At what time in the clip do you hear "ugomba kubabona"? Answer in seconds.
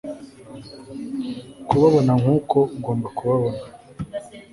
2.75-3.61